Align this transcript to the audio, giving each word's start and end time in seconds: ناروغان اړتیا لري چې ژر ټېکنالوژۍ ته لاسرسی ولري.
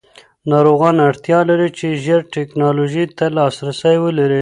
ناروغان 0.51 0.95
اړتیا 1.09 1.39
لري 1.49 1.69
چې 1.77 1.87
ژر 2.03 2.21
ټېکنالوژۍ 2.33 3.05
ته 3.17 3.25
لاسرسی 3.37 3.95
ولري. 4.05 4.39